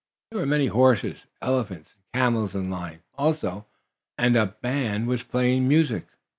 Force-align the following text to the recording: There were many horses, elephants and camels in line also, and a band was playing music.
There 0.31 0.39
were 0.39 0.47
many 0.47 0.65
horses, 0.65 1.25
elephants 1.43 1.93
and 2.11 2.19
camels 2.21 2.55
in 2.55 2.71
line 2.71 3.03
also, 3.19 3.67
and 4.17 4.35
a 4.35 4.47
band 4.59 5.05
was 5.05 5.21
playing 5.21 5.67
music. 5.67 6.07